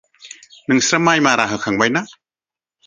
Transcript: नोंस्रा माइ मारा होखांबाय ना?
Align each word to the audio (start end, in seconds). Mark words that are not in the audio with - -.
नोंस्रा 0.71 0.99
माइ 1.09 1.23
मारा 1.29 1.47
होखांबाय 1.53 1.95
ना? 1.99 2.05